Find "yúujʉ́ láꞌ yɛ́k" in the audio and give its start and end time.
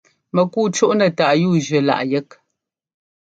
1.41-2.29